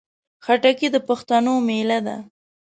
خټکی 0.45 0.87
د 0.93 0.97
پښتنو 1.07 1.53
مېله 1.67 1.99
ده. 2.07 2.17